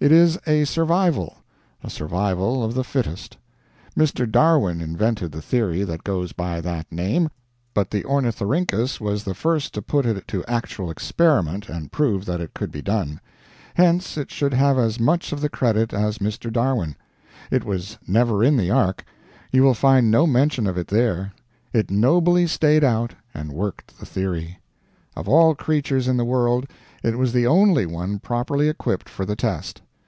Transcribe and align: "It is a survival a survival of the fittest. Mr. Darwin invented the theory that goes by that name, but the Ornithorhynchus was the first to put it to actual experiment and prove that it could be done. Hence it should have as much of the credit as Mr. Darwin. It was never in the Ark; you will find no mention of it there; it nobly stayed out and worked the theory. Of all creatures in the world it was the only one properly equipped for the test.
"It 0.00 0.12
is 0.12 0.38
a 0.46 0.64
survival 0.66 1.38
a 1.82 1.88
survival 1.88 2.62
of 2.62 2.74
the 2.74 2.84
fittest. 2.84 3.38
Mr. 3.96 4.30
Darwin 4.30 4.82
invented 4.82 5.32
the 5.32 5.40
theory 5.40 5.82
that 5.82 6.04
goes 6.04 6.32
by 6.32 6.60
that 6.60 6.92
name, 6.92 7.30
but 7.72 7.90
the 7.90 8.02
Ornithorhynchus 8.04 9.00
was 9.00 9.24
the 9.24 9.32
first 9.32 9.72
to 9.72 9.80
put 9.80 10.04
it 10.04 10.28
to 10.28 10.44
actual 10.46 10.90
experiment 10.90 11.70
and 11.70 11.90
prove 11.90 12.26
that 12.26 12.42
it 12.42 12.52
could 12.52 12.70
be 12.70 12.82
done. 12.82 13.18
Hence 13.76 14.18
it 14.18 14.30
should 14.30 14.52
have 14.52 14.76
as 14.78 15.00
much 15.00 15.32
of 15.32 15.40
the 15.40 15.48
credit 15.48 15.94
as 15.94 16.18
Mr. 16.18 16.52
Darwin. 16.52 16.96
It 17.50 17.64
was 17.64 17.96
never 18.06 18.44
in 18.44 18.58
the 18.58 18.70
Ark; 18.70 19.06
you 19.52 19.62
will 19.62 19.72
find 19.74 20.10
no 20.10 20.26
mention 20.26 20.66
of 20.66 20.76
it 20.76 20.88
there; 20.88 21.32
it 21.72 21.90
nobly 21.90 22.46
stayed 22.46 22.84
out 22.84 23.14
and 23.32 23.52
worked 23.52 23.98
the 23.98 24.04
theory. 24.04 24.58
Of 25.16 25.30
all 25.30 25.54
creatures 25.54 26.08
in 26.08 26.18
the 26.18 26.24
world 26.26 26.66
it 27.02 27.16
was 27.16 27.32
the 27.32 27.46
only 27.46 27.86
one 27.86 28.18
properly 28.18 28.68
equipped 28.68 29.08
for 29.08 29.24
the 29.24 29.36
test. 29.36 29.80